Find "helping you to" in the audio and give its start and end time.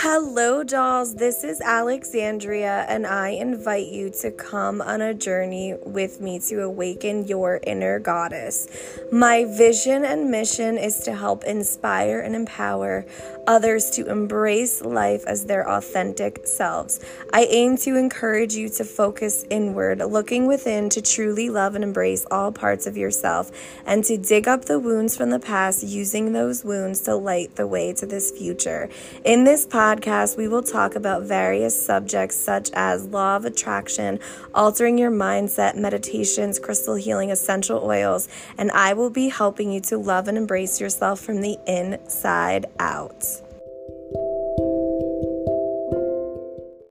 39.28-39.96